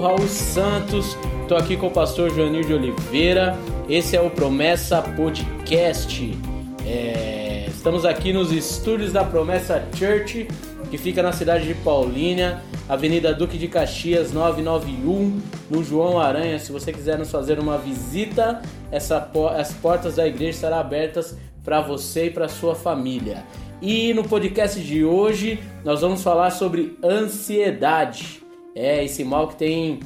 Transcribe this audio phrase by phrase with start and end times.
[0.00, 3.54] Raul Santos, estou aqui com o pastor Joanir de Oliveira.
[3.86, 6.38] Esse é o Promessa Podcast.
[6.86, 10.48] É, estamos aqui nos estúdios da Promessa Church,
[10.90, 16.58] que fica na cidade de Paulínia, Avenida Duque de Caxias 991, no João Aranha.
[16.58, 21.82] Se você quiser nos fazer uma visita, essa, as portas da igreja estarão abertas para
[21.82, 23.44] você e para sua família.
[23.82, 28.49] E no podcast de hoje nós vamos falar sobre ansiedade.
[28.74, 30.00] É esse mal que tem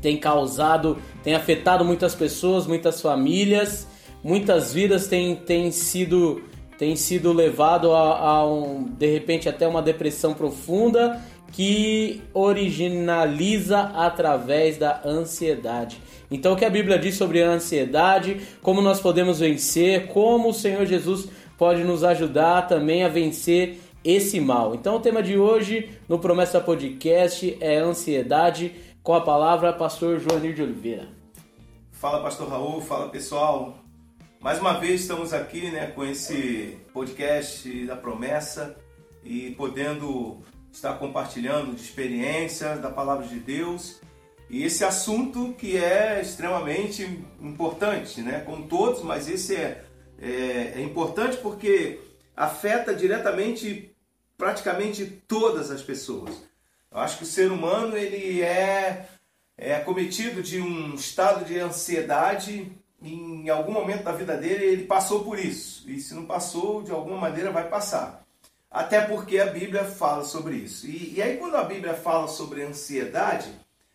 [0.00, 3.86] tem causado, tem afetado muitas pessoas, muitas famílias,
[4.22, 6.42] muitas vidas têm, têm sido
[6.76, 11.20] tem sido levado a, a um, de repente até uma depressão profunda
[11.52, 16.00] que originaliza através da ansiedade.
[16.30, 20.54] Então, o que a Bíblia diz sobre a ansiedade, como nós podemos vencer, como o
[20.54, 24.74] Senhor Jesus pode nos ajudar também a vencer esse mal.
[24.74, 30.54] Então, o tema de hoje no Promessa Podcast é ansiedade, com a palavra pastor Joanir
[30.54, 31.08] de Oliveira.
[31.90, 33.78] Fala, pastor Raul, fala pessoal.
[34.40, 38.76] Mais uma vez estamos aqui né, com esse podcast da promessa
[39.24, 40.40] e podendo
[40.72, 44.00] estar compartilhando de experiências da palavra de Deus
[44.52, 47.02] e esse assunto que é extremamente
[47.40, 48.40] importante, né?
[48.40, 49.82] Com todos, mas esse é,
[50.20, 51.98] é, é importante porque
[52.36, 53.91] afeta diretamente
[54.42, 56.42] praticamente todas as pessoas.
[56.90, 59.08] Eu acho que o ser humano ele é,
[59.56, 65.22] é acometido de um estado de ansiedade em algum momento da vida dele ele passou
[65.22, 65.88] por isso.
[65.88, 68.26] E se não passou, de alguma maneira vai passar.
[68.68, 70.88] Até porque a Bíblia fala sobre isso.
[70.88, 73.48] E, e aí quando a Bíblia fala sobre ansiedade,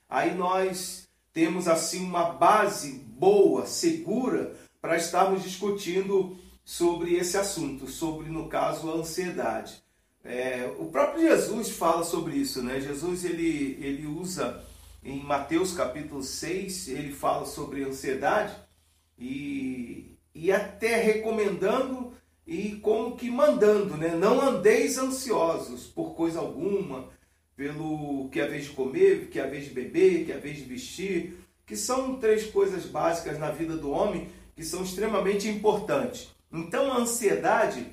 [0.10, 8.30] aí nós temos assim uma base boa, segura, para estarmos discutindo sobre esse assunto, sobre,
[8.30, 9.86] no caso, a ansiedade.
[10.28, 12.82] É, o próprio Jesus fala sobre isso, né?
[12.82, 14.62] Jesus ele, ele usa
[15.02, 18.54] em Mateus capítulo 6, ele fala sobre ansiedade
[19.18, 22.12] e, e até recomendando
[22.46, 24.10] e como que mandando, né?
[24.10, 27.10] Não andeis ansiosos por coisa alguma,
[27.56, 30.36] pelo que é a vez de comer, que é a vez de beber, que é
[30.36, 34.84] a vez de vestir, que são três coisas básicas na vida do homem que são
[34.84, 36.30] extremamente importantes.
[36.52, 37.86] Então a ansiedade,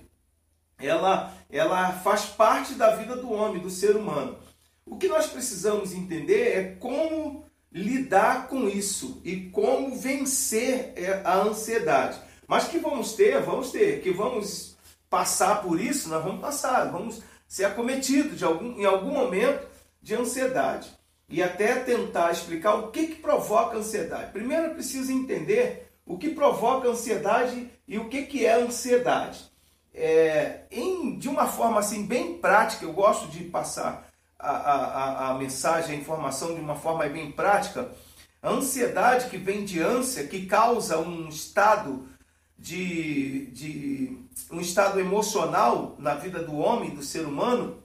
[0.79, 4.37] ela, ela faz parte da vida do homem, do ser humano.
[4.85, 11.37] O que nós precisamos entender é como lidar com isso e como vencer é, a
[11.37, 12.19] ansiedade.
[12.49, 14.77] Mas que vamos ter, vamos ter, que vamos
[15.09, 19.65] passar por isso, nós vamos passar, vamos ser acometido de algum, em algum momento
[20.03, 20.91] de ansiedade.
[21.29, 24.33] E até tentar explicar o que, que provoca ansiedade.
[24.33, 29.54] Primeiro eu preciso entender o que provoca ansiedade e o que, que é ansiedade.
[29.95, 35.35] É, em, de uma forma assim bem prática, eu gosto de passar a, a, a
[35.35, 37.91] mensagem, a informação de uma forma bem prática.
[38.43, 42.09] A ansiedade que vem de ânsia, que causa um estado
[42.59, 44.19] de, de
[44.51, 47.83] um estado emocional na vida do homem, do ser humano,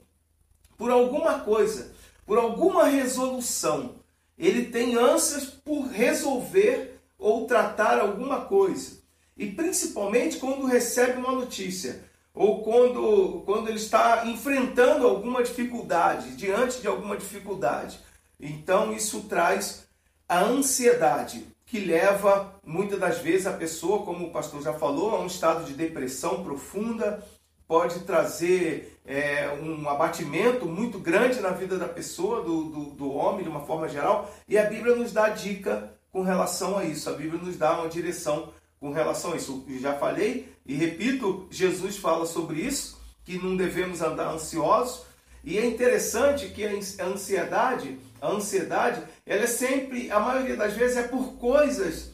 [0.76, 1.92] por alguma coisa,
[2.26, 3.96] por alguma resolução.
[4.36, 8.99] Ele tem ânsias por resolver ou tratar alguma coisa.
[9.40, 16.82] E principalmente quando recebe uma notícia ou quando, quando ele está enfrentando alguma dificuldade, diante
[16.82, 17.98] de alguma dificuldade.
[18.38, 19.86] Então isso traz
[20.28, 25.20] a ansiedade que leva muitas das vezes a pessoa, como o pastor já falou, a
[25.20, 27.24] um estado de depressão profunda,
[27.66, 33.44] pode trazer é, um abatimento muito grande na vida da pessoa, do, do, do, homem,
[33.44, 37.14] de uma forma geral, e a Bíblia nos dá dica com relação a isso, a
[37.14, 39.64] Bíblia nos dá uma direção com relação a isso.
[39.68, 45.02] Eu já falei e repito, Jesus fala sobre isso, que não devemos andar ansiosos,
[45.44, 50.96] e é interessante que a ansiedade a ansiedade, ela é sempre, a maioria das vezes,
[50.98, 52.10] é por coisas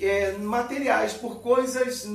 [0.00, 2.06] é, materiais, por coisas,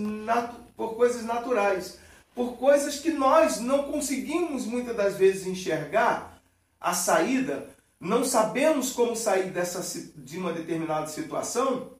[0.75, 1.99] por coisas naturais,
[2.33, 6.41] por coisas que nós não conseguimos muitas das vezes enxergar
[6.79, 7.69] a saída,
[7.99, 9.81] não sabemos como sair dessa,
[10.15, 11.91] de uma determinada situação,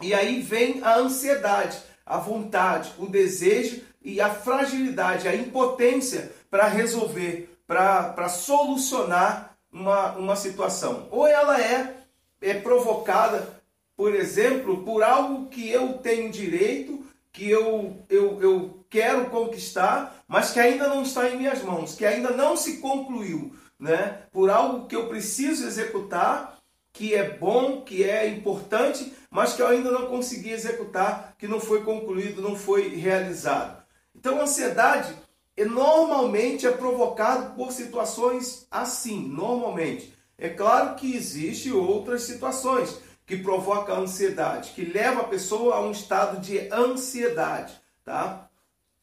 [0.00, 6.66] e aí vem a ansiedade, a vontade, o desejo e a fragilidade, a impotência para
[6.66, 11.08] resolver, para solucionar uma, uma situação.
[11.10, 11.94] Ou ela é,
[12.40, 13.62] é provocada,
[13.96, 20.50] por exemplo, por algo que eu tenho direito, que eu, eu, eu quero conquistar, mas
[20.50, 24.24] que ainda não está em minhas mãos, que ainda não se concluiu, né?
[24.30, 26.58] Por algo que eu preciso executar,
[26.92, 31.58] que é bom, que é importante, mas que eu ainda não consegui executar, que não
[31.58, 33.82] foi concluído, não foi realizado.
[34.14, 35.16] Então, a ansiedade
[35.56, 40.14] e normalmente é provocado por situações assim, normalmente.
[40.36, 45.92] É claro que existem outras situações que provocam ansiedade, que leva a pessoa a um
[45.92, 47.72] estado de ansiedade,
[48.04, 48.50] tá?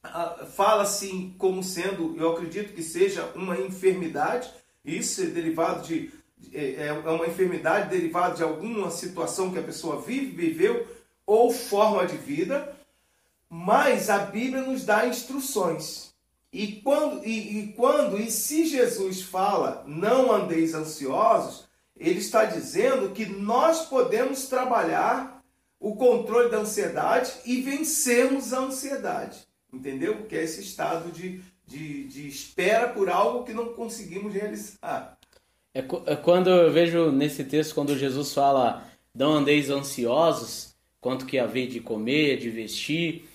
[0.04, 4.52] Ah, fala-se como sendo, eu acredito que seja uma enfermidade,
[4.86, 6.12] isso é derivado de
[6.54, 10.88] é, é uma enfermidade derivada de alguma situação que a pessoa vive, viveu
[11.26, 12.76] ou forma de vida,
[13.50, 16.14] mas a Bíblia nos dá instruções.
[16.52, 23.12] E quando e, e quando e se Jesus fala não andeis ansiosos, ele está dizendo
[23.12, 25.44] que nós podemos trabalhar
[25.80, 29.48] o controle da ansiedade e vencermos a ansiedade.
[29.72, 30.26] Entendeu?
[30.26, 35.19] Que é esse estado de, de, de espera por algo que não conseguimos realizar.
[35.74, 38.84] É, é quando eu vejo nesse texto, quando Jesus fala,
[39.14, 43.26] não andeis ansiosos, quanto que haver de comer, de vestir.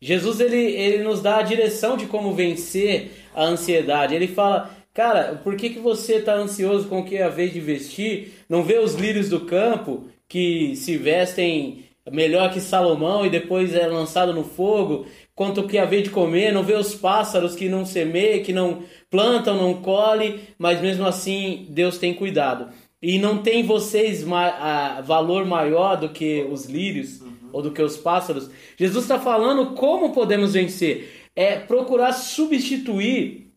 [0.00, 4.14] Jesus ele, ele nos dá a direção de como vencer a ansiedade.
[4.14, 8.34] Ele fala, cara, por que, que você está ansioso com o que haver de vestir?
[8.48, 13.86] Não vê os lírios do campo que se vestem melhor que Salomão e depois é
[13.86, 15.06] lançado no fogo?
[15.34, 18.82] Quanto o que haver de comer, não vê os pássaros que não semeiam, que não
[19.10, 22.68] plantam, não colhem, mas mesmo assim Deus tem cuidado.
[23.02, 27.50] E não tem vocês ma valor maior do que os lírios uhum.
[27.52, 28.50] ou do que os pássaros.
[28.78, 31.28] Jesus está falando como podemos vencer.
[31.36, 33.50] É procurar substituir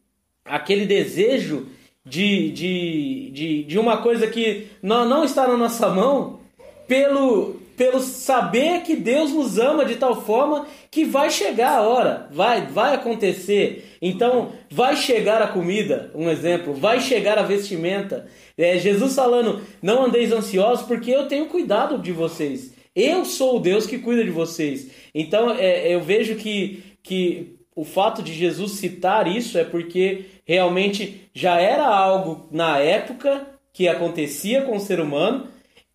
[0.43, 1.67] aquele desejo
[2.05, 6.39] de, de, de, de uma coisa que não, não está na nossa mão
[6.87, 12.27] pelo, pelo saber que Deus nos ama de tal forma que vai chegar a hora,
[12.31, 13.97] vai, vai acontecer.
[14.01, 18.25] Então, vai chegar a comida, um exemplo, vai chegar a vestimenta.
[18.57, 22.73] É, Jesus falando: não andeis ansiosos, porque eu tenho cuidado de vocês.
[22.95, 24.89] Eu sou o Deus que cuida de vocês.
[25.13, 31.29] Então, é, eu vejo que, que o fato de Jesus citar isso é porque realmente
[31.31, 35.45] já era algo na época que acontecia com o ser humano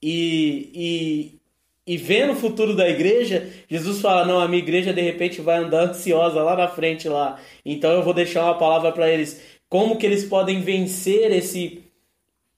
[0.00, 1.40] e,
[1.87, 5.58] e vendo o futuro da igreja, Jesus fala: Não, a minha igreja de repente vai
[5.58, 7.40] andar ansiosa lá na frente lá.
[7.64, 9.40] Então eu vou deixar uma palavra para eles.
[9.69, 11.82] Como que eles podem vencer esse,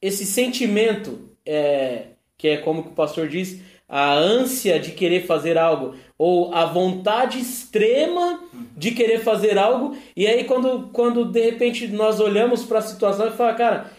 [0.03, 2.07] esse sentimento, é,
[2.37, 7.39] que é como o pastor diz, a ânsia de querer fazer algo, ou a vontade
[7.39, 8.41] extrema
[8.77, 13.29] de querer fazer algo, e aí quando, quando de repente nós olhamos para a situação
[13.29, 13.91] e fala, cara,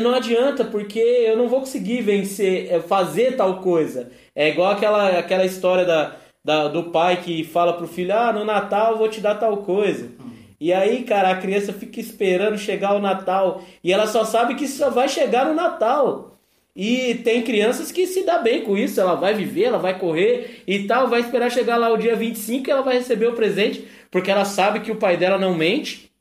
[0.00, 4.10] não adianta, porque eu não vou conseguir vencer, é, fazer tal coisa.
[4.38, 6.12] É igual aquela, aquela história da,
[6.44, 9.56] da, do pai que fala pro filho, ah, no Natal eu vou te dar tal
[9.56, 10.12] coisa.
[10.60, 14.68] E aí, cara, a criança fica esperando chegar o Natal e ela só sabe que
[14.68, 16.38] só vai chegar no Natal.
[16.74, 20.62] E tem crianças que se dá bem com isso, ela vai viver, ela vai correr
[20.68, 23.88] e tal, vai esperar chegar lá o dia 25 e ela vai receber o presente,
[24.08, 26.12] porque ela sabe que o pai dela não mente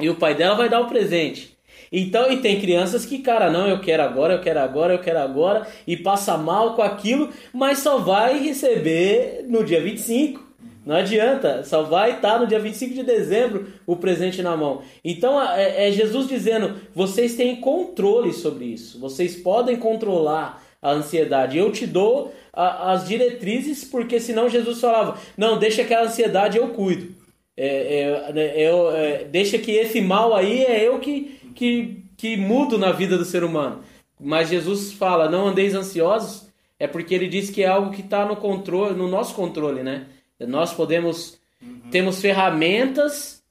[0.00, 1.57] e o pai dela vai dar o presente.
[1.90, 5.18] Então, e tem crianças que, cara, não, eu quero agora, eu quero agora, eu quero
[5.18, 10.48] agora, e passa mal com aquilo, mas só vai receber no dia 25.
[10.88, 14.80] Não adianta, só vai estar no dia 25 de dezembro o presente na mão.
[15.04, 21.58] Então é, é Jesus dizendo: vocês têm controle sobre isso, vocês podem controlar a ansiedade.
[21.58, 26.56] Eu te dou a, as diretrizes, porque senão Jesus falava: não, deixa que a ansiedade
[26.56, 27.14] eu cuido.
[27.54, 32.78] É, é, é, é deixa que esse mal aí é eu que, que, que mudo
[32.78, 33.82] na vida do ser humano.
[34.18, 36.48] Mas Jesus fala, não andeis ansiosos,
[36.78, 40.06] é porque ele diz que é algo que está no controle, no nosso controle, né?
[40.38, 41.90] Nós podemos, uhum.
[41.90, 43.42] temos ferramentas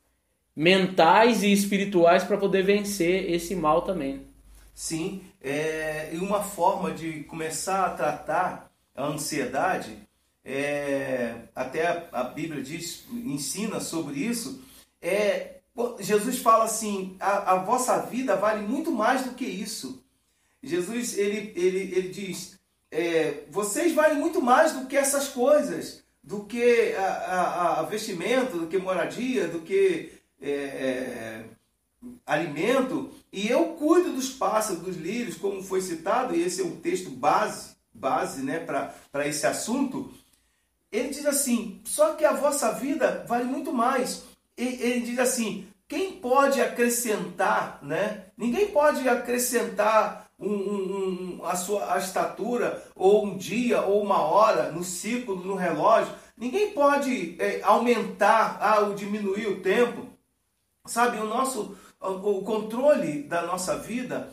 [0.55, 4.21] mentais e espirituais para poder vencer esse mal também.
[4.73, 9.97] Sim, é, e uma forma de começar a tratar a ansiedade,
[10.45, 14.63] é, até a, a Bíblia diz, ensina sobre isso,
[15.01, 15.56] é
[15.99, 20.03] Jesus fala assim: a, a, vossa vida vale muito mais do que isso.
[20.61, 22.57] Jesus ele, ele, ele diz:
[22.91, 28.57] é, vocês valem muito mais do que essas coisas, do que a, a, a vestimento,
[28.57, 31.45] do que moradia, do que é, é,
[32.25, 33.11] alimento.
[33.31, 37.11] E eu cuido dos pássaros, dos lírios, como foi citado, e esse é um texto
[37.11, 40.11] base, base né, para esse assunto.
[40.91, 44.23] Ele diz assim: só que a vossa vida vale muito mais
[44.57, 48.25] ele diz assim: quem pode acrescentar, né?
[48.37, 54.21] Ninguém pode acrescentar um, um, um, a sua a estatura, ou um dia, ou uma
[54.21, 56.13] hora no ciclo, no relógio.
[56.35, 60.07] Ninguém pode é, aumentar ah, ou diminuir o tempo.
[60.85, 64.31] Sabe, o nosso o controle da nossa vida,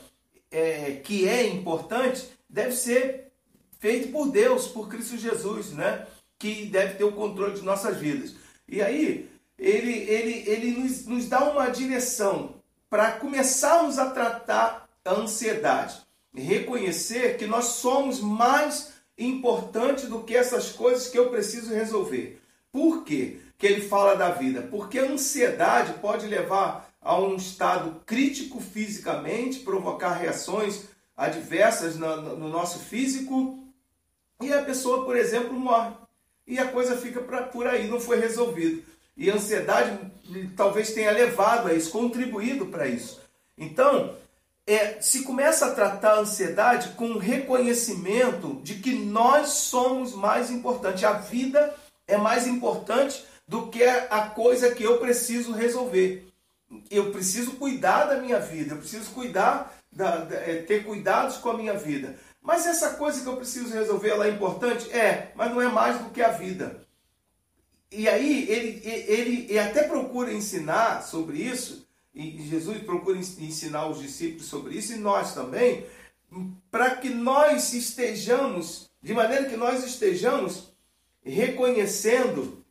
[0.51, 3.33] é, que é importante, deve ser
[3.79, 6.07] feito por Deus, por Cristo Jesus, né?
[6.39, 8.35] Que deve ter o controle de nossas vidas.
[8.69, 12.55] E aí, ele, ele, ele nos, nos dá uma direção
[12.89, 16.03] para começarmos a tratar a ansiedade.
[16.35, 22.41] reconhecer que nós somos mais importantes do que essas coisas que eu preciso resolver.
[22.73, 23.39] Por quê?
[23.57, 24.63] Que ele fala da vida?
[24.63, 30.85] Porque a ansiedade pode levar a um estado crítico fisicamente, provocar reações
[31.17, 33.59] adversas no, no nosso físico
[34.41, 35.95] e a pessoa, por exemplo, morre.
[36.47, 38.83] E a coisa fica por aí, não foi resolvido.
[39.17, 39.99] E a ansiedade
[40.57, 43.21] talvez tenha levado a isso, contribuído para isso.
[43.57, 44.17] Então,
[44.67, 51.05] é, se começa a tratar a ansiedade com reconhecimento de que nós somos mais importantes.
[51.05, 51.75] A vida
[52.09, 56.27] é mais importante do que a coisa que eu preciso resolver.
[56.91, 61.51] Eu preciso cuidar da minha vida, eu preciso cuidar, da, da, é, ter cuidados com
[61.51, 62.19] a minha vida.
[62.43, 64.91] Mas essa coisa que eu preciso resolver, ela é importante?
[64.91, 66.81] É, mas não é mais do que a vida.
[67.91, 74.01] E aí ele, ele, ele até procura ensinar sobre isso, e Jesus procura ensinar os
[74.01, 75.87] discípulos sobre isso, e nós também,
[76.71, 80.73] para que nós estejamos, de maneira que nós estejamos
[81.23, 82.65] reconhecendo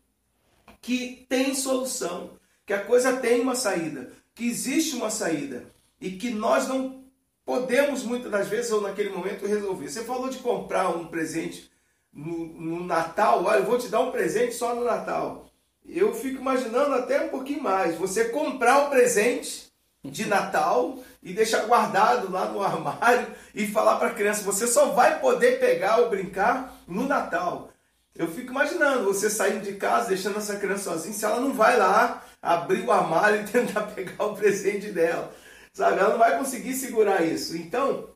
[0.82, 6.30] que tem solução, que a coisa tem uma saída, que existe uma saída, e que
[6.30, 7.04] nós não
[7.46, 9.90] podemos muitas das vezes ou naquele momento resolver.
[9.90, 11.72] Você falou de comprar um presente
[12.14, 15.48] no, no, Natal, olha, eu vou te dar um presente só no Natal.
[15.86, 17.96] Eu fico imaginando até um pouquinho mais.
[17.96, 19.72] Você comprar o um presente
[20.04, 24.92] de Natal e deixar guardado lá no armário e falar para a criança: você só
[24.92, 27.70] vai poder pegar ou brincar no Natal.
[28.16, 31.78] Eu fico imaginando você saindo de casa, deixando essa criança sozinha, se ela não vai
[31.78, 35.34] lá abrir o armário e tentar pegar o presente dela.
[35.74, 36.00] Sabe?
[36.00, 37.58] Ela não vai conseguir segurar isso.
[37.58, 38.10] Então,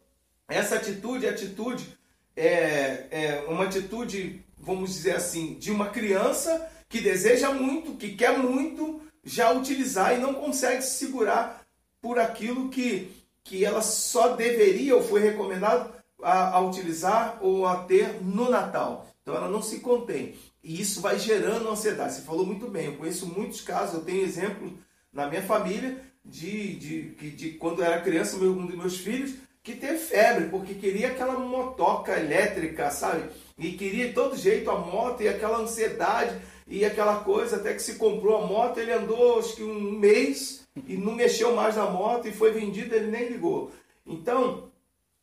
[0.47, 1.96] essa atitude é atitude,
[2.37, 8.37] é, é uma atitude, vamos dizer assim, de uma criança que deseja muito, que quer
[8.37, 11.65] muito já utilizar e não consegue se segurar
[11.99, 13.11] por aquilo que,
[13.43, 15.91] que ela só deveria ou foi recomendado
[16.21, 19.07] a, a utilizar ou a ter no Natal.
[19.21, 20.35] Então ela não se contém.
[20.63, 22.13] E isso vai gerando ansiedade.
[22.13, 24.77] Você falou muito bem, eu conheço muitos casos, eu tenho exemplo
[25.11, 29.33] na minha família de, de, de, de quando era criança, um dos meus filhos,
[29.67, 33.29] que teve febre, porque queria aquela motoca elétrica, sabe?
[33.57, 37.81] E queria de todo jeito a moto e aquela ansiedade e aquela coisa, até que
[37.81, 41.85] se comprou a moto, ele andou acho que um mês e não mexeu mais na
[41.85, 43.69] moto e foi vendido, ele nem ligou.
[44.05, 44.71] Então,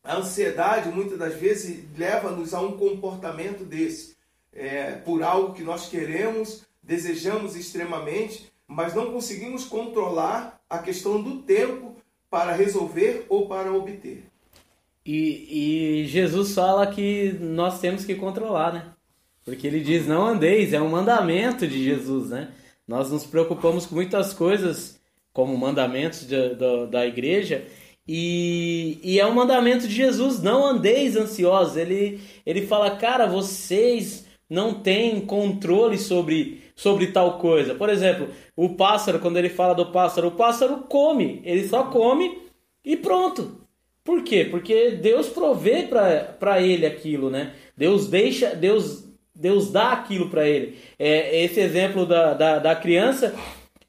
[0.03, 4.15] a ansiedade muitas das vezes leva-nos a um comportamento desse,
[4.53, 11.41] é, por algo que nós queremos, desejamos extremamente, mas não conseguimos controlar a questão do
[11.41, 11.97] tempo
[12.29, 14.34] para resolver ou para obter.
[15.05, 18.87] E, e Jesus fala que nós temos que controlar, né?
[19.45, 22.51] Porque ele diz: não andeis, é um mandamento de Jesus, né?
[22.87, 25.01] Nós nos preocupamos com muitas coisas,
[25.33, 26.55] como mandamentos de,
[26.91, 27.67] da igreja,
[28.07, 31.77] e, e, é um mandamento de Jesus: não andeis ansiosos.
[31.77, 37.75] Ele, ele fala, cara, vocês não têm controle sobre sobre tal coisa.
[37.75, 42.39] Por exemplo, o pássaro, quando ele fala do pássaro, o pássaro come, ele só come
[42.85, 43.64] e pronto.
[44.05, 44.45] Por quê?
[44.45, 45.89] Porque Deus provê
[46.39, 47.55] para ele aquilo, né?
[47.75, 50.77] Deus deixa, Deus, Deus dá aquilo para ele.
[50.99, 53.35] É, esse exemplo da, da, da criança,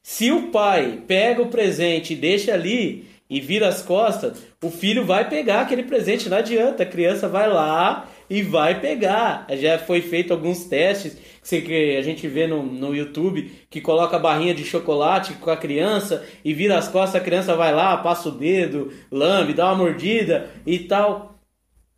[0.02, 5.04] se o pai pega o presente e deixa ali e vira as costas, o filho
[5.04, 6.84] vai pegar aquele presente, não adianta.
[6.84, 9.46] A criança vai lá e vai pegar.
[9.50, 14.54] Já foi feito alguns testes que a gente vê no, no YouTube que coloca barrinha
[14.54, 18.32] de chocolate com a criança e vira as costas, a criança vai lá, passa o
[18.32, 21.36] dedo, lambe, dá uma mordida e tal.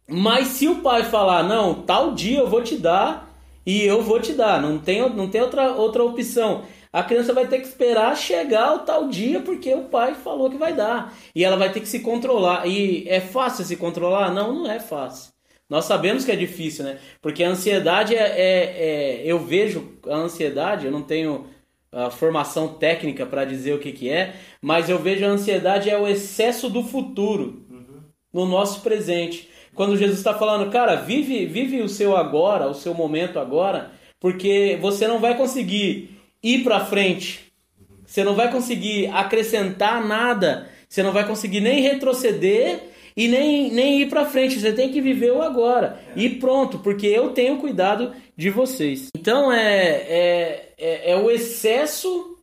[0.06, 4.20] Mas se o pai falar, não, tal dia eu vou te dar e eu vou
[4.20, 6.64] te dar, não tem, não tem outra, outra opção.
[6.92, 10.56] A criança vai ter que esperar chegar o tal dia porque o pai falou que
[10.56, 11.14] vai dar.
[11.34, 12.66] E ela vai ter que se controlar.
[12.66, 14.32] E é fácil se controlar?
[14.32, 15.32] Não, não é fácil.
[15.68, 16.98] Nós sabemos que é difícil, né?
[17.20, 21.46] Porque a ansiedade é, é, é eu vejo a ansiedade, eu não tenho
[21.92, 25.98] a formação técnica para dizer o que, que é, mas eu vejo a ansiedade é
[25.98, 28.02] o excesso do futuro uhum.
[28.32, 29.48] no nosso presente.
[29.74, 34.76] Quando Jesus está falando, cara, vive, vive o seu agora, o seu momento agora, porque
[34.80, 37.52] você não vai conseguir ir para frente,
[38.04, 42.80] você não vai conseguir acrescentar nada, você não vai conseguir nem retroceder
[43.18, 44.60] e nem, nem ir para frente.
[44.60, 46.00] Você tem que viver o agora.
[46.14, 49.08] E pronto, porque eu tenho cuidado de vocês.
[49.12, 52.38] Então é, é, é, é o excesso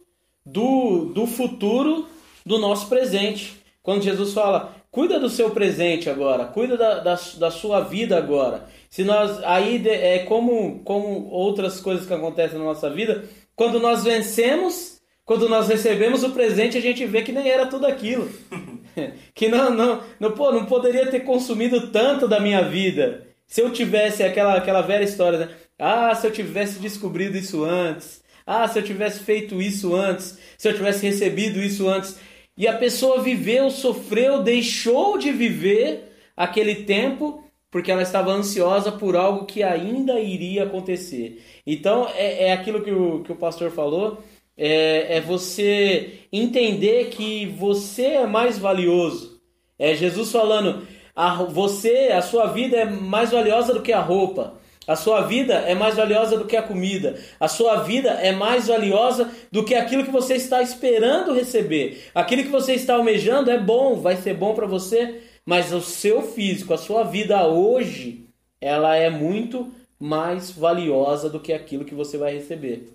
[0.46, 2.10] do, do futuro
[2.46, 3.56] do nosso presente.
[3.82, 8.68] Quando Jesus fala, cuida do seu presente agora, cuida da, da, da sua vida agora.
[8.90, 13.24] Se nós aí é como como outras coisas que acontecem na nossa vida,
[13.56, 17.88] quando nós vencemos, quando nós recebemos o presente, a gente vê que nem era tudo
[17.88, 18.30] aquilo.
[19.34, 23.72] que não, não, não, pô, não poderia ter consumido tanto da minha vida se eu
[23.72, 25.50] tivesse aquela, aquela velha história, né?
[25.78, 28.24] Ah, se eu tivesse descobrido isso antes.
[28.46, 30.40] Ah, se eu tivesse feito isso antes.
[30.58, 32.18] Se eu tivesse recebido isso antes.
[32.58, 37.44] E a pessoa viveu, sofreu, deixou de viver aquele tempo
[37.76, 41.44] porque ela estava ansiosa por algo que ainda iria acontecer.
[41.68, 44.24] Então, é, é aquilo que o, que o pastor falou
[44.58, 49.42] é, é você entender que você é mais valioso.
[49.78, 54.56] É Jesus falando, a, você, a sua vida é mais valiosa do que a roupa.
[54.88, 57.20] A sua vida é mais valiosa do que a comida.
[57.40, 62.04] A sua vida é mais valiosa do que aquilo que você está esperando receber.
[62.14, 66.22] Aquilo que você está almejando é bom, vai ser bom para você, mas o seu
[66.22, 68.26] físico, a sua vida hoje,
[68.62, 72.94] ela é muito mais valiosa do que aquilo que você vai receber.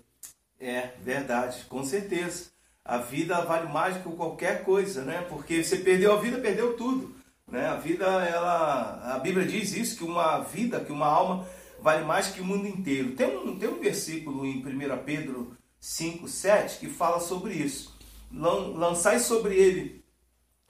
[0.61, 2.51] É, verdade, com certeza.
[2.85, 5.25] A vida vale mais do que qualquer coisa, né?
[5.27, 7.15] Porque você perdeu a vida, perdeu tudo.
[7.47, 7.65] Né?
[7.65, 11.47] A vida, ela, a Bíblia diz isso, que uma vida, que uma alma
[11.81, 13.15] vale mais que o mundo inteiro.
[13.15, 17.97] Tem um, tem um versículo em 1 Pedro 5, 7 que fala sobre isso.
[18.31, 20.05] Lançai sobre ele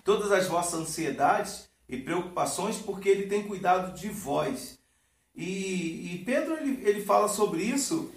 [0.05, 4.79] todas as vossas ansiedades e preocupações, porque ele tem cuidado de vós.
[5.35, 8.11] E, e Pedro ele, ele fala sobre isso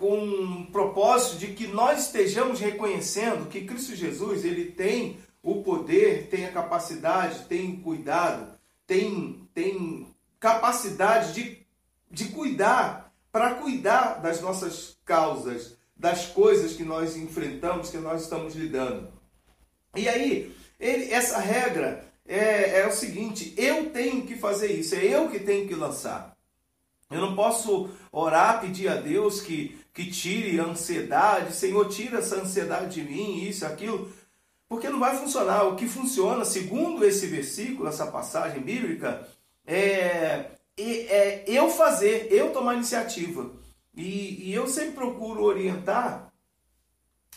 [0.00, 6.28] com um propósito de que nós estejamos reconhecendo que Cristo Jesus ele tem o poder,
[6.28, 10.08] tem a capacidade, tem cuidado, tem, tem
[10.40, 11.66] capacidade de,
[12.10, 18.54] de cuidar, para cuidar das nossas causas, das coisas que nós enfrentamos, que nós estamos
[18.54, 19.12] lidando.
[19.94, 25.04] E aí, ele, essa regra é, é o seguinte: eu tenho que fazer isso, é
[25.04, 26.36] eu que tenho que lançar.
[27.10, 32.36] Eu não posso orar, pedir a Deus que, que tire a ansiedade, Senhor, tira essa
[32.36, 34.10] ansiedade de mim, isso, aquilo,
[34.68, 35.64] porque não vai funcionar.
[35.64, 39.26] O que funciona, segundo esse versículo, essa passagem bíblica,
[39.66, 43.50] é, é eu fazer, eu tomar iniciativa.
[43.94, 46.32] E, e eu sempre procuro orientar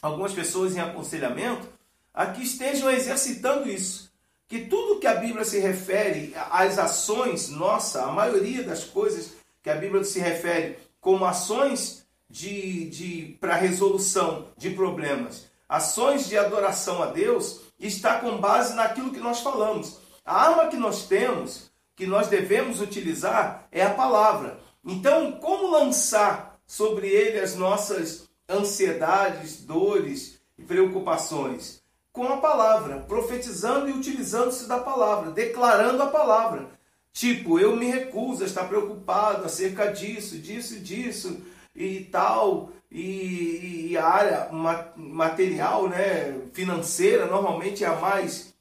[0.02, 1.68] algumas pessoas em aconselhamento
[2.14, 4.14] a que estejam exercitando isso
[4.54, 9.32] que tudo que a Bíblia se refere às ações, nossa, a maioria das coisas
[9.64, 12.03] que a Bíblia se refere como ações
[12.34, 19.12] de, de para resolução de problemas, ações de adoração a Deus, está com base naquilo
[19.12, 20.00] que nós falamos.
[20.26, 24.60] A arma que nós temos, que nós devemos utilizar, é a palavra.
[24.84, 31.84] Então, como lançar sobre ele as nossas ansiedades, dores e preocupações?
[32.12, 36.68] Com a palavra, profetizando e utilizando-se da palavra, declarando a palavra.
[37.12, 42.70] Tipo, eu me recuso a estar preocupado acerca disso, disso, disso e tal.
[42.92, 44.50] E, e a área
[44.96, 48.54] material, né, financeira, normalmente é a mais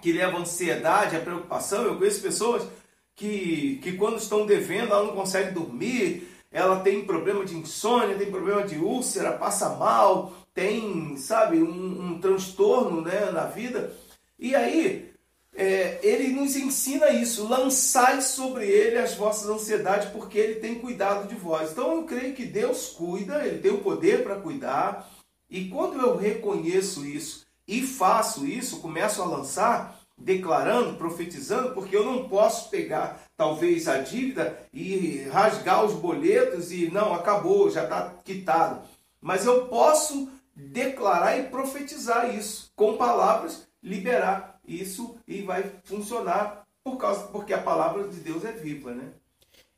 [0.00, 1.82] que leva ansiedade, a preocupação.
[1.82, 2.66] Eu conheço pessoas
[3.14, 8.30] que, que quando estão devendo, ela não consegue dormir, ela tem problema de insônia, tem
[8.30, 13.92] problema de úlcera, passa mal, tem, sabe, um, um transtorno né, na vida.
[14.38, 15.12] E aí,
[15.56, 21.26] é, ele nos ensina isso: lançai sobre ele as vossas ansiedades, porque ele tem cuidado
[21.26, 21.72] de vós.
[21.72, 25.10] Então eu creio que Deus cuida, ele tem o poder para cuidar.
[25.48, 32.04] E quando eu reconheço isso e faço isso, começo a lançar, declarando, profetizando, porque eu
[32.04, 38.12] não posso pegar talvez a dívida e rasgar os boletos e não, acabou, já está
[38.24, 38.80] quitado.
[39.20, 46.96] Mas eu posso declarar e profetizar isso com palavras, liberar isso e vai funcionar por
[46.96, 49.08] causa porque a palavra de Deus é viva, né?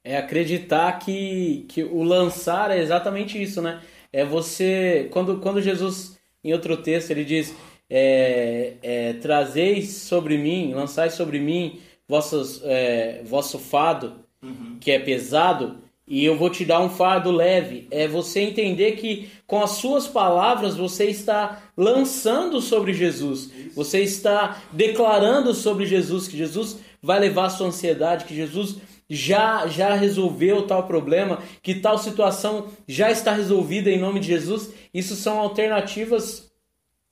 [0.05, 3.83] É acreditar que, que o lançar é exatamente isso, né?
[4.12, 7.55] É você quando quando Jesus em outro texto ele diz
[7.90, 14.79] é, é, trazeis sobre mim, lançai sobre mim vossos, é, vosso fado, uhum.
[14.81, 17.87] que é pesado, e eu vou te dar um fardo leve.
[17.90, 23.51] É você entender que com as suas palavras você está lançando sobre Jesus.
[23.75, 28.77] Você está declarando sobre Jesus que Jesus vai levar a sua ansiedade, que Jesus
[29.09, 34.71] já já resolveu tal problema, que tal situação já está resolvida em nome de Jesus.
[34.92, 36.51] Isso são alternativas,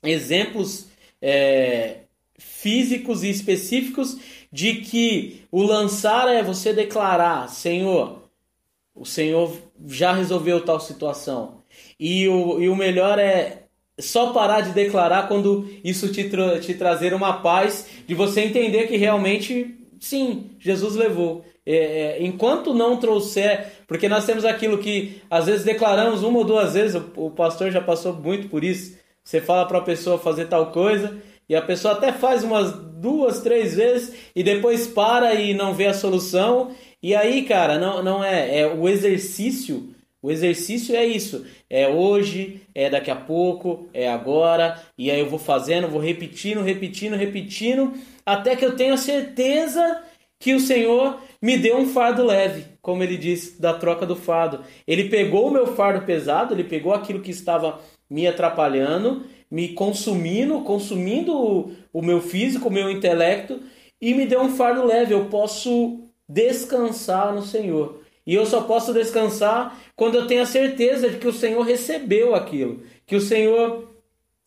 [0.02, 0.88] exemplos
[1.20, 1.98] é,
[2.38, 4.18] físicos e específicos
[4.52, 8.25] de que o lançar é você declarar, Senhor,
[8.96, 9.52] o Senhor
[9.86, 11.58] já resolveu tal situação.
[12.00, 13.64] E o, e o melhor é
[13.98, 18.86] só parar de declarar quando isso te, tra te trazer uma paz, de você entender
[18.86, 21.44] que realmente, sim, Jesus levou.
[21.64, 26.44] É, é, enquanto não trouxer, porque nós temos aquilo que às vezes declaramos uma ou
[26.44, 28.96] duas vezes, o, o pastor já passou muito por isso.
[29.24, 33.40] Você fala para a pessoa fazer tal coisa e a pessoa até faz umas duas,
[33.40, 36.70] três vezes e depois para e não vê a solução.
[37.06, 39.94] E aí, cara, não, não é, é o exercício.
[40.20, 41.46] O exercício é isso.
[41.70, 44.82] É hoje, é daqui a pouco, é agora.
[44.98, 47.92] E aí eu vou fazendo, vou repetindo, repetindo, repetindo,
[48.26, 50.02] até que eu tenha certeza
[50.40, 54.64] que o Senhor me deu um fardo leve, como ele disse da troca do fardo.
[54.84, 60.60] Ele pegou o meu fardo pesado, ele pegou aquilo que estava me atrapalhando me consumindo,
[60.62, 63.60] consumindo o, o meu físico, o meu intelecto
[64.00, 65.14] e me deu um fardo leve.
[65.14, 68.00] Eu posso descansar no Senhor.
[68.26, 72.34] E eu só posso descansar quando eu tenho a certeza de que o Senhor recebeu
[72.34, 73.88] aquilo, que o Senhor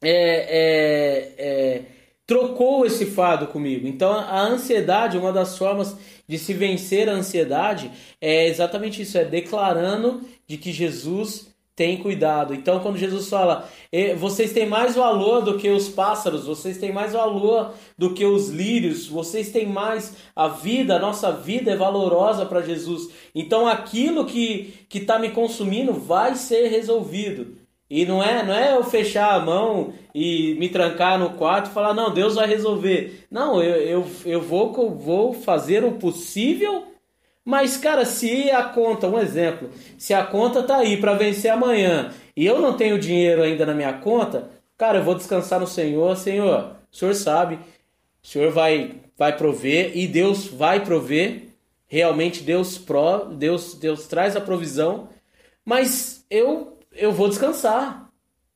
[0.03, 1.81] é, é, é,
[2.27, 3.87] trocou esse fardo comigo.
[3.87, 5.95] Então, a ansiedade, uma das formas
[6.27, 7.89] de se vencer a ansiedade
[8.19, 11.48] é exatamente isso: é declarando de que Jesus
[11.79, 12.53] tem cuidado.
[12.53, 13.65] Então, quando Jesus fala,
[14.17, 18.49] vocês têm mais valor do que os pássaros, vocês têm mais valor do que os
[18.49, 23.09] lírios, vocês têm mais a vida, a nossa vida é valorosa para Jesus.
[23.33, 27.55] Então, aquilo que está me consumindo vai ser resolvido.
[27.89, 31.73] E não é, não é eu fechar a mão e me trancar no quarto e
[31.73, 33.25] falar, não, Deus vai resolver.
[33.31, 36.89] Não, eu, eu, eu vou, vou fazer o possível
[37.49, 42.13] mas, cara, se a conta, um exemplo, se a conta tá aí para vencer amanhã
[42.35, 46.15] e eu não tenho dinheiro ainda na minha conta, cara, eu vou descansar no Senhor,
[46.15, 47.55] Senhor, o Senhor sabe,
[48.23, 51.47] o Senhor vai, vai prover e Deus vai prover,
[51.87, 55.09] realmente Deus pro, Deus, Deus traz a provisão,
[55.65, 58.11] mas eu, eu vou descansar,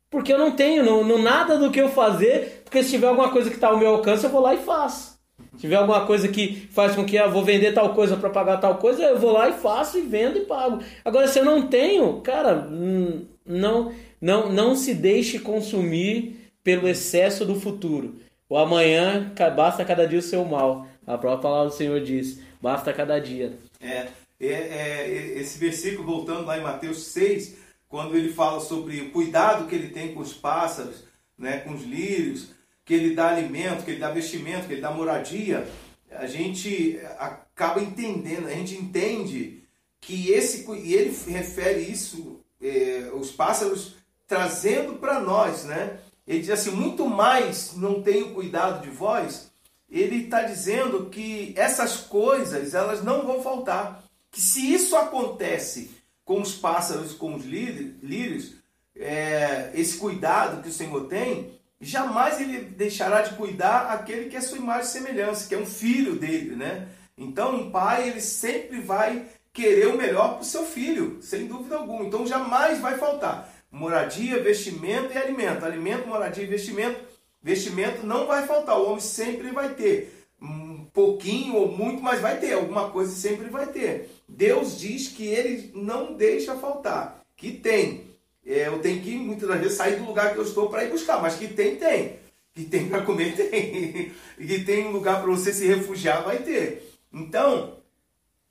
[0.07, 3.49] porque eu não tenho no nada do que eu fazer, porque se tiver alguma coisa
[3.49, 5.12] que está ao meu alcance, eu vou lá e faço
[5.57, 8.57] tiver alguma coisa que faz com que eu ah, vou vender tal coisa para pagar
[8.57, 10.79] tal coisa, eu vou lá e faço e vendo e pago.
[11.03, 17.45] Agora, se eu não tenho, cara, hum, não, não, não se deixe consumir pelo excesso
[17.45, 18.15] do futuro.
[18.49, 20.87] O amanhã basta cada dia o seu mal.
[21.05, 23.57] A própria palavra do Senhor diz: basta cada dia.
[23.81, 24.07] É,
[24.39, 29.67] é, é, esse versículo, voltando lá em Mateus 6, quando ele fala sobre o cuidado
[29.67, 31.03] que ele tem com os pássaros,
[31.37, 32.51] né, com os lírios,
[32.85, 35.67] que ele dá alimento, que ele dá vestimento, que ele dá moradia,
[36.11, 39.63] a gente acaba entendendo, a gente entende
[39.99, 43.95] que esse e ele refere isso é, os pássaros
[44.27, 45.99] trazendo para nós, né?
[46.25, 49.51] Ele diz assim, muito mais não tenho cuidado de vós.
[49.89, 54.03] Ele está dizendo que essas coisas elas não vão faltar.
[54.31, 55.91] Que se isso acontece
[56.25, 58.55] com os pássaros, com os lírios,
[58.95, 61.52] é, esse cuidado que o Senhor tem,
[61.83, 65.65] jamais ele deixará de cuidar aquele que é sua imagem e semelhança, que é um
[65.65, 66.87] filho dele, né?
[67.17, 71.75] Então, um pai, ele sempre vai querer o melhor para o seu filho, sem dúvida
[71.75, 72.05] alguma.
[72.05, 75.65] Então, jamais vai faltar moradia, vestimento e alimento.
[75.65, 77.01] Alimento, moradia e vestimento.
[77.41, 80.27] Vestimento não vai faltar, o homem sempre vai ter.
[80.39, 82.53] Um pouquinho ou muito, mas vai ter.
[82.53, 84.09] Alguma coisa sempre vai ter.
[84.29, 88.12] Deus diz que ele não deixa faltar, que tem
[88.45, 91.21] eu tenho que muitas das vezes sair do lugar que eu estou para ir buscar,
[91.21, 92.19] mas que tem, tem.
[92.53, 94.11] Que tem para comer, tem.
[94.37, 96.93] E que tem lugar para você se refugiar, vai ter.
[97.11, 97.77] Então,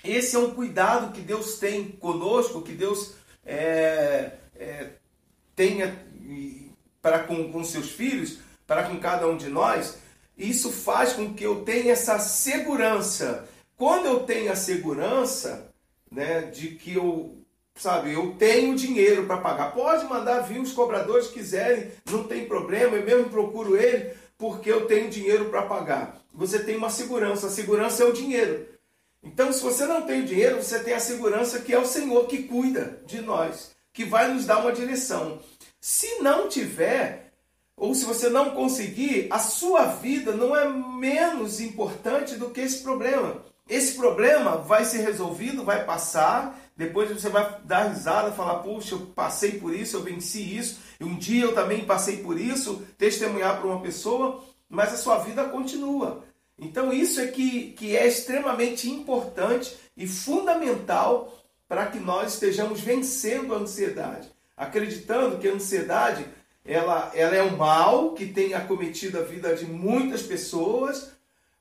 [0.02, 4.90] esse é um cuidado que Deus tem conosco, que Deus é, é,
[5.55, 5.94] tenha
[7.00, 9.98] para com, com seus filhos, para com cada um de nós.
[10.37, 13.48] Isso faz com que eu tenha essa segurança.
[13.76, 15.70] Quando eu tenho a segurança
[16.11, 17.41] né, de que eu
[17.74, 19.72] sabe, eu tenho dinheiro para pagar.
[19.72, 24.87] Pode mandar vir os cobradores quiserem, não tem problema, eu mesmo procuro ele porque eu
[24.87, 26.20] tenho dinheiro para pagar.
[26.35, 28.66] Você tem uma segurança, a segurança é o dinheiro.
[29.22, 32.42] Então, se você não tem dinheiro, você tem a segurança que é o Senhor que
[32.42, 35.38] cuida de nós, que vai nos dar uma direção.
[35.80, 37.32] Se não tiver,
[37.76, 42.82] ou se você não conseguir, a sua vida não é menos importante do que esse
[42.82, 43.44] problema.
[43.68, 49.00] Esse problema vai ser resolvido, vai passar, depois você vai dar risada, falar, puxa, eu
[49.00, 53.58] passei por isso, eu venci isso, e um dia eu também passei por isso, testemunhar
[53.58, 56.24] para uma pessoa, mas a sua vida continua.
[56.58, 61.32] Então isso é que, que é extremamente importante e fundamental
[61.68, 66.24] para que nós estejamos vencendo a ansiedade, acreditando que a ansiedade
[66.64, 71.11] ela, ela é um mal que tem acometido a vida de muitas pessoas,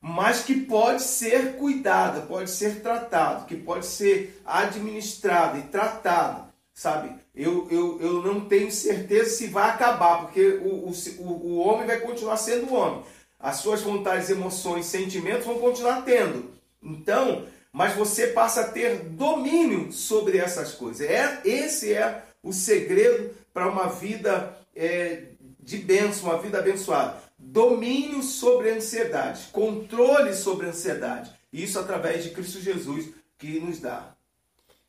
[0.02, 7.16] mas que pode ser cuidada, pode ser tratado, que pode ser administrado e tratado, sabe?
[7.36, 12.00] Eu, eu, eu não tenho certeza se vai acabar, porque o, o, o homem vai
[12.00, 13.04] continuar sendo homem.
[13.40, 16.52] As suas vontades, emoções, sentimentos vão continuar tendo.
[16.82, 21.08] Então, mas você passa a ter domínio sobre essas coisas.
[21.08, 25.26] É, esse é o segredo para uma vida é,
[25.60, 31.32] de bênção, uma vida abençoada domínio sobre a ansiedade, controle sobre a ansiedade.
[31.52, 34.16] Isso através de Cristo Jesus que nos dá.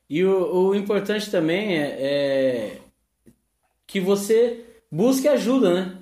[0.08, 2.78] E o, o importante também é, é,
[3.86, 5.98] que você busque ajuda, né?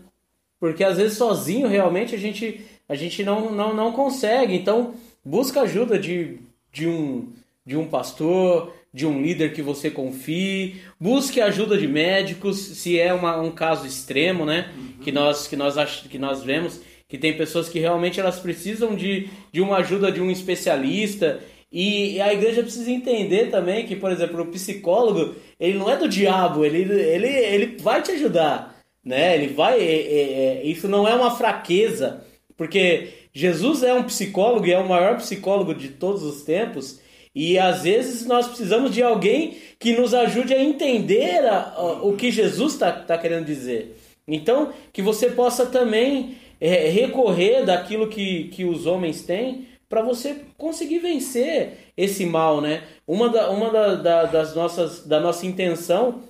[0.59, 4.55] Porque às vezes sozinho realmente a gente, a gente não, não, não consegue.
[4.55, 6.41] Então, busca ajuda de,
[6.73, 7.33] de, um,
[7.65, 13.15] de um pastor, de um líder que você confie, busque ajuda de médicos, se é
[13.15, 14.73] uma, um caso extremo, né?
[14.77, 15.05] Uhum.
[15.05, 18.95] Que, nós, que, nós ach, que nós vemos que tem pessoas que realmente elas precisam
[18.95, 21.41] de, de uma ajuda de um especialista.
[21.73, 26.09] E a igreja precisa entender também que, por exemplo, o psicólogo, ele não é do
[26.09, 29.35] diabo, ele, ele, ele vai te ajudar, né?
[29.35, 29.81] Ele vai...
[29.81, 32.25] É, é, é, isso não é uma fraqueza,
[32.57, 37.00] porque Jesus é um psicólogo e é o maior psicólogo de todos os tempos,
[37.35, 42.17] e às vezes nós precisamos de alguém que nos ajude a entender a, a, o
[42.17, 43.97] que Jesus está tá querendo dizer.
[44.27, 50.43] Então, que você possa também é, recorrer daquilo que, que os homens têm para você
[50.57, 52.85] conseguir vencer esse mal, né?
[53.07, 56.23] Uma, da, uma da, da, das nossas, da nossa intenção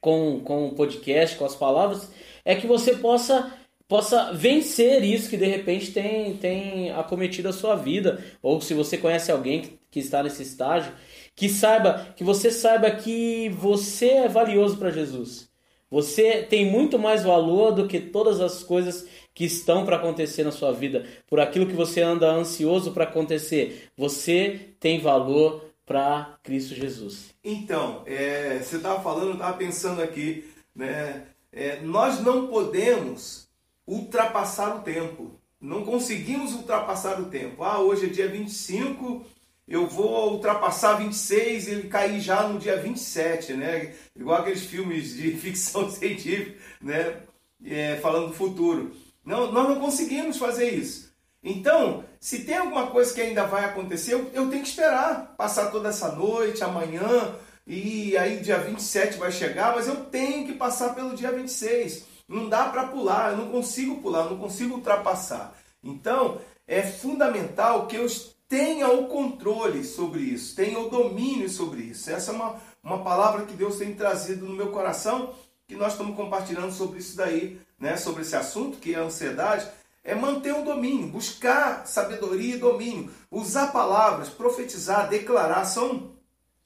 [0.00, 2.10] com, com o podcast, com as palavras,
[2.44, 3.52] é que você possa
[3.86, 8.96] possa vencer isso que de repente tem, tem acometido a sua vida, ou se você
[8.96, 10.92] conhece alguém que, que está nesse estágio,
[11.36, 15.48] que saiba, que você saiba que você é valioso para Jesus.
[15.88, 20.50] Você tem muito mais valor do que todas as coisas que estão para acontecer na
[20.50, 23.88] sua vida, por aquilo que você anda ansioso para acontecer.
[23.96, 27.32] Você tem valor para Cristo Jesus.
[27.44, 31.22] Então, é, você estava falando, estava pensando aqui, né?
[31.52, 33.48] É, nós não podemos
[33.86, 35.38] ultrapassar o tempo.
[35.60, 37.62] Não conseguimos ultrapassar o tempo.
[37.62, 39.24] Ah, hoje é dia 25,
[39.66, 43.94] eu vou ultrapassar 26 e ele cair já no dia 27, né?
[44.14, 47.22] Igual aqueles filmes de ficção científica, né?
[47.64, 48.94] É, falando do futuro.
[49.24, 51.14] Não, nós não conseguimos fazer isso.
[51.42, 55.70] Então, se tem alguma coisa que ainda vai acontecer, eu, eu tenho que esperar passar
[55.70, 57.34] toda essa noite, amanhã,
[57.66, 62.04] e aí dia 27 vai chegar, mas eu tenho que passar pelo dia 26.
[62.28, 65.54] Não dá para pular, eu não consigo pular, não consigo ultrapassar.
[65.82, 68.06] Então, é fundamental que eu
[68.48, 72.10] tenha o controle sobre isso, tenha o domínio sobre isso.
[72.10, 75.34] Essa é uma, uma palavra que Deus tem trazido no meu coração,
[75.66, 79.66] que nós estamos compartilhando sobre isso daí, né, sobre esse assunto, que é a ansiedade,
[80.02, 86.12] é manter o domínio, buscar sabedoria e domínio, usar palavras, profetizar, declarar, são,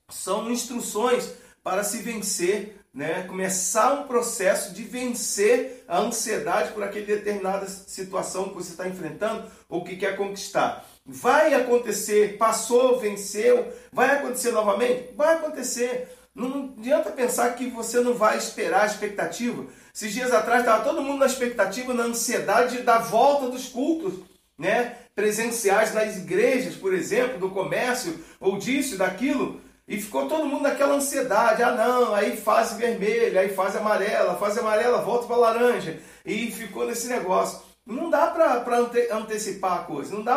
[0.08, 7.06] são instruções para se vencer né, começar um processo de vencer a ansiedade por aquela
[7.06, 10.84] determinada situação que você está enfrentando ou que quer conquistar.
[11.10, 15.14] Vai acontecer, passou, venceu, vai acontecer novamente?
[15.16, 16.06] Vai acontecer.
[16.34, 19.64] Não adianta pensar que você não vai esperar a expectativa.
[19.94, 24.20] Esses dias atrás estava todo mundo na expectativa, na ansiedade da volta dos cultos,
[24.58, 24.96] né?
[25.14, 29.62] Presenciais nas igrejas, por exemplo, do comércio, ou disso, daquilo.
[29.88, 31.62] E ficou todo mundo naquela ansiedade.
[31.62, 35.98] Ah, não, aí fase vermelha, aí fase amarela, fase amarela volta para laranja.
[36.22, 37.66] E ficou nesse negócio.
[37.86, 40.36] Não dá para ante, antecipar a coisa, não dá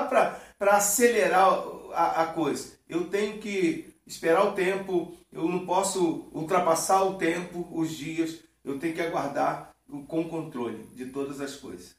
[0.62, 1.60] para acelerar
[1.91, 2.74] a, a coisa.
[2.88, 8.38] Eu tenho que esperar o tempo, eu não posso ultrapassar o tempo, os dias.
[8.63, 9.71] Eu tenho que aguardar
[10.08, 11.95] com controle de todas as coisas.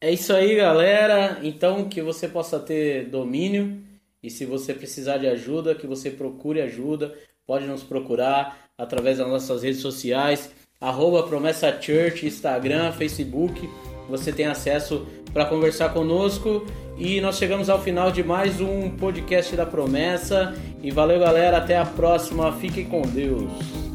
[0.00, 1.40] É isso aí, galera.
[1.42, 3.82] Então, que você possa ter domínio
[4.22, 9.28] e se você precisar de ajuda, que você procure ajuda, pode nos procurar através das
[9.28, 10.50] nossas redes sociais,
[10.80, 13.68] arroba Promessa Church, Instagram, Facebook.
[14.08, 16.64] Você tem acesso para conversar conosco.
[16.98, 20.54] E nós chegamos ao final de mais um podcast da Promessa.
[20.82, 21.58] E valeu, galera.
[21.58, 22.52] Até a próxima.
[22.52, 23.87] Fiquem com Deus.